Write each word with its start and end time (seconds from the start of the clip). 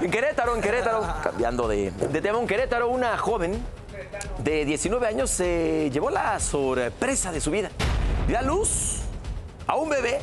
En 0.00 0.12
Querétaro, 0.12 0.54
en 0.54 0.60
Querétaro, 0.60 1.02
cambiando 1.24 1.66
de, 1.66 1.90
de 1.90 2.20
tema, 2.20 2.38
en 2.38 2.46
Querétaro, 2.46 2.88
una 2.88 3.18
joven 3.18 3.60
de 4.44 4.64
19 4.64 5.04
años 5.04 5.28
se 5.28 5.90
llevó 5.90 6.10
la 6.10 6.38
sorpresa 6.38 7.32
de 7.32 7.40
su 7.40 7.50
vida. 7.50 7.70
Dio 8.28 8.38
a 8.38 8.42
luz 8.42 9.00
a 9.66 9.76
un 9.76 9.88
bebé, 9.88 10.20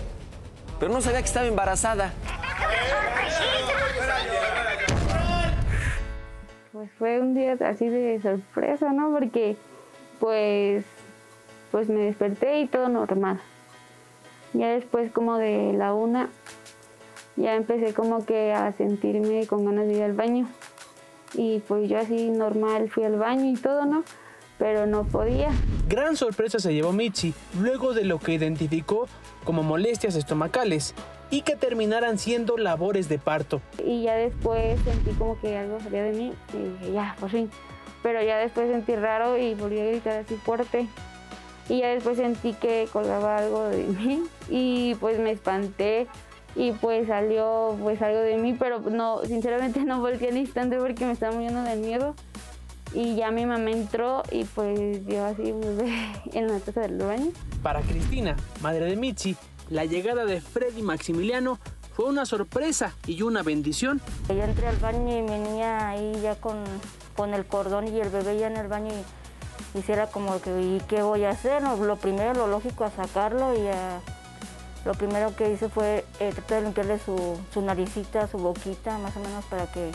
pero 0.79 0.93
no 0.93 1.01
sabía 1.01 1.19
que 1.19 1.25
estaba 1.25 1.45
embarazada. 1.45 2.13
Pues 6.71 6.89
fue 6.97 7.19
un 7.19 7.33
día 7.33 7.57
así 7.67 7.89
de 7.89 8.21
sorpresa, 8.21 8.93
¿no? 8.93 9.11
Porque 9.11 9.57
pues, 10.21 10.85
pues 11.71 11.89
me 11.89 12.01
desperté 12.01 12.59
y 12.61 12.67
todo 12.67 12.87
normal. 12.87 13.41
Ya 14.53 14.69
después 14.69 15.11
como 15.11 15.37
de 15.37 15.73
la 15.73 15.93
una, 15.93 16.29
ya 17.35 17.55
empecé 17.55 17.93
como 17.93 18.25
que 18.25 18.53
a 18.53 18.71
sentirme 18.73 19.45
con 19.47 19.65
ganas 19.65 19.87
de 19.87 19.93
ir 19.93 20.03
al 20.03 20.13
baño. 20.13 20.47
Y 21.33 21.59
pues 21.67 21.89
yo 21.89 21.97
así 21.99 22.29
normal 22.29 22.89
fui 22.89 23.03
al 23.03 23.17
baño 23.17 23.51
y 23.51 23.55
todo, 23.55 23.85
¿no? 23.85 24.03
Pero 24.57 24.85
no 24.85 25.03
podía. 25.03 25.49
Gran 25.89 26.15
sorpresa 26.15 26.59
se 26.59 26.73
llevó 26.73 26.93
Michi 26.93 27.33
luego 27.59 27.93
de 27.93 28.05
lo 28.05 28.19
que 28.19 28.33
identificó 28.33 29.07
como 29.43 29.63
molestias 29.63 30.15
estomacales 30.15 30.95
y 31.29 31.41
que 31.41 31.55
terminaran 31.55 32.17
siendo 32.17 32.57
labores 32.57 33.09
de 33.09 33.19
parto. 33.19 33.61
Y 33.83 34.03
ya 34.03 34.15
después 34.15 34.79
sentí 34.81 35.11
como 35.11 35.39
que 35.41 35.57
algo 35.57 35.79
salía 35.81 36.03
de 36.03 36.13
mí 36.13 36.33
y 36.53 36.57
dije, 36.57 36.93
ya, 36.93 37.15
por 37.19 37.29
fin. 37.29 37.49
Pero 38.01 38.21
ya 38.23 38.37
después 38.37 38.69
sentí 38.69 38.95
raro 38.95 39.37
y 39.37 39.55
volví 39.55 39.79
a 39.79 39.85
gritar 39.85 40.19
así 40.19 40.35
fuerte. 40.35 40.87
Y 41.67 41.79
ya 41.79 41.89
después 41.89 42.17
sentí 42.17 42.53
que 42.53 42.87
colgaba 42.93 43.37
algo 43.37 43.63
de 43.65 43.83
mí 43.83 44.23
y 44.49 44.95
pues 44.95 45.19
me 45.19 45.31
espanté 45.31 46.07
y 46.55 46.71
pues 46.71 47.07
salió 47.07 47.77
pues 47.81 48.01
algo 48.01 48.19
de 48.19 48.37
mí, 48.37 48.53
pero 48.57 48.79
no, 48.79 49.23
sinceramente 49.25 49.79
no 49.85 49.99
volteé 49.99 50.29
al 50.29 50.37
instante 50.37 50.77
porque 50.77 51.05
me 51.05 51.11
estaba 51.11 51.33
muriendo 51.33 51.63
de 51.63 51.75
miedo. 51.75 52.15
Y 52.93 53.15
ya 53.15 53.29
mi 53.29 53.45
mamá 53.45 53.71
entró 53.71 54.23
y 54.31 54.45
pues 54.45 55.05
vio 55.05 55.25
así 55.25 55.51
un 55.51 55.59
bebé 55.59 55.91
en 56.33 56.47
la 56.47 56.59
taza 56.59 56.81
del 56.81 56.97
baño. 56.97 57.31
Para 57.61 57.81
Cristina, 57.81 58.37
madre 58.61 58.85
de 58.85 58.95
Michi, 58.95 59.35
la 59.69 59.83
llegada 59.83 60.23
de 60.23 60.39
Freddy 60.39 60.81
Maximiliano 60.81 61.59
fue 61.93 62.05
una 62.05 62.25
sorpresa 62.25 62.93
y 63.05 63.21
una 63.21 63.43
bendición. 63.43 63.99
Yo 64.29 64.41
entré 64.41 64.67
al 64.67 64.77
baño 64.77 65.17
y 65.17 65.21
venía 65.23 65.89
ahí 65.89 66.13
ya 66.21 66.35
con, 66.35 66.63
con 67.17 67.33
el 67.33 67.45
cordón 67.45 67.87
y 67.87 67.99
el 67.99 68.09
bebé 68.09 68.37
ya 68.37 68.47
en 68.47 68.57
el 68.57 68.67
baño 68.67 68.93
y 68.93 69.79
hiciera 69.79 70.07
como 70.07 70.39
que, 70.39 70.51
¿y 70.61 70.81
qué 70.87 71.01
voy 71.01 71.25
a 71.25 71.31
hacer? 71.31 71.61
No, 71.61 71.75
lo 71.75 71.97
primero, 71.97 72.33
lo 72.33 72.47
lógico, 72.47 72.85
a 72.85 72.91
sacarlo 72.91 73.53
y 73.55 73.67
a, 73.67 73.99
lo 74.85 74.93
primero 74.93 75.35
que 75.35 75.51
hice 75.51 75.67
fue 75.67 76.05
eh, 76.19 76.31
tratar 76.31 76.59
de 76.59 76.65
limpiarle 76.65 76.99
su, 76.99 77.37
su 77.53 77.61
naricita, 77.61 78.27
su 78.27 78.37
boquita, 78.37 78.97
más 78.99 79.17
o 79.17 79.19
menos 79.19 79.43
para 79.45 79.65
que 79.65 79.91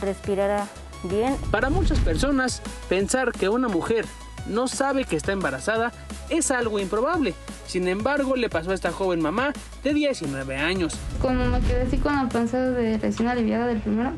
respirara 0.00 0.66
bien. 1.04 1.36
Para 1.50 1.70
muchas 1.70 1.98
personas, 2.00 2.62
pensar 2.88 3.32
que 3.32 3.48
una 3.48 3.68
mujer 3.68 4.04
no 4.46 4.68
sabe 4.68 5.04
que 5.04 5.16
está 5.16 5.32
embarazada 5.32 5.92
es 6.28 6.50
algo 6.50 6.78
improbable. 6.78 7.34
Sin 7.66 7.88
embargo, 7.88 8.36
le 8.36 8.50
pasó 8.50 8.72
a 8.72 8.74
esta 8.74 8.92
joven 8.92 9.20
mamá 9.20 9.52
de 9.82 9.94
19 9.94 10.56
años. 10.56 10.94
Como 11.20 11.44
me 11.46 11.60
quedé 11.60 11.82
así 11.82 11.96
con 11.96 12.14
la 12.14 12.28
panza 12.28 12.58
de 12.58 12.98
recién 12.98 13.28
aliviada 13.28 13.66
del 13.66 13.80
primero, 13.80 14.12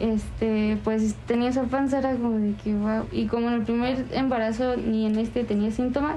este, 0.00 0.78
pues 0.84 1.14
tenía 1.26 1.50
esa 1.50 1.64
panza, 1.64 1.98
era 1.98 2.12
como 2.12 2.38
de 2.38 2.54
que 2.54 2.74
wow. 2.74 3.06
Y 3.12 3.26
como 3.26 3.48
en 3.48 3.54
el 3.54 3.62
primer 3.62 4.06
embarazo 4.12 4.76
ni 4.76 5.06
en 5.06 5.18
este 5.18 5.44
tenía 5.44 5.70
síntomas, 5.70 6.16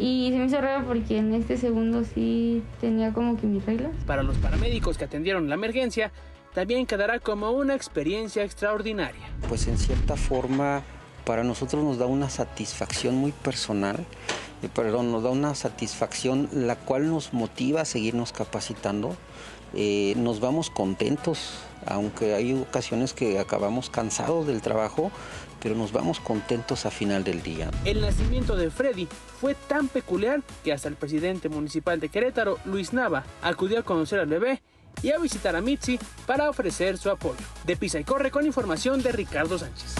y 0.00 0.30
se 0.32 0.38
me 0.38 0.46
hizo 0.46 0.60
raro 0.60 0.86
porque 0.86 1.18
en 1.18 1.34
este 1.34 1.58
segundo 1.58 2.04
sí 2.04 2.62
tenía 2.80 3.12
como 3.12 3.36
que 3.36 3.46
mis 3.46 3.64
reglas. 3.66 3.92
Para 4.06 4.22
los 4.22 4.36
paramédicos 4.38 4.96
que 4.96 5.04
atendieron 5.04 5.48
la 5.48 5.56
emergencia, 5.56 6.10
también 6.54 6.86
quedará 6.86 7.20
como 7.20 7.50
una 7.50 7.74
experiencia 7.74 8.42
extraordinaria. 8.42 9.28
Pues 9.48 9.66
en 9.66 9.76
cierta 9.76 10.16
forma 10.16 10.82
para 11.30 11.44
nosotros 11.44 11.84
nos 11.84 11.96
da 11.96 12.06
una 12.06 12.28
satisfacción 12.28 13.14
muy 13.14 13.30
personal, 13.30 14.04
eh, 14.64 14.68
perdón, 14.74 15.12
nos 15.12 15.22
da 15.22 15.30
una 15.30 15.54
satisfacción 15.54 16.48
la 16.50 16.74
cual 16.74 17.08
nos 17.08 17.32
motiva 17.32 17.82
a 17.82 17.84
seguirnos 17.84 18.32
capacitando. 18.32 19.14
Eh, 19.72 20.14
nos 20.16 20.40
vamos 20.40 20.70
contentos, 20.70 21.60
aunque 21.86 22.34
hay 22.34 22.54
ocasiones 22.54 23.12
que 23.12 23.38
acabamos 23.38 23.90
cansados 23.90 24.44
del 24.48 24.60
trabajo, 24.60 25.12
pero 25.62 25.76
nos 25.76 25.92
vamos 25.92 26.18
contentos 26.18 26.84
a 26.84 26.90
final 26.90 27.22
del 27.22 27.44
día. 27.44 27.70
El 27.84 28.00
nacimiento 28.00 28.56
de 28.56 28.72
Freddy 28.72 29.06
fue 29.40 29.54
tan 29.54 29.86
peculiar 29.86 30.42
que 30.64 30.72
hasta 30.72 30.88
el 30.88 30.96
presidente 30.96 31.48
municipal 31.48 32.00
de 32.00 32.08
Querétaro, 32.08 32.58
Luis 32.64 32.92
Nava, 32.92 33.22
acudió 33.40 33.78
a 33.78 33.82
conocer 33.84 34.18
al 34.18 34.26
bebé 34.26 34.62
y 35.00 35.12
a 35.12 35.18
visitar 35.18 35.54
a 35.54 35.60
Mitzi 35.60 35.96
para 36.26 36.50
ofrecer 36.50 36.98
su 36.98 37.08
apoyo. 37.08 37.38
De 37.64 37.76
Pisa 37.76 38.00
y 38.00 38.04
Corre 38.04 38.32
con 38.32 38.44
información 38.44 39.00
de 39.00 39.12
Ricardo 39.12 39.56
Sánchez. 39.60 39.94